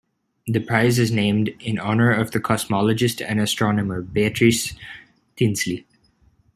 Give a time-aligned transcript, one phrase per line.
[0.47, 4.73] The prize is named in honor of the cosmologist and astronomer Beatrice
[5.35, 5.85] Tinsley.